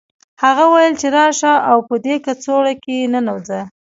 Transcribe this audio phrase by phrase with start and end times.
[0.43, 3.61] هغه وویل چې راشه او په دې کڅوړه کې ننوځه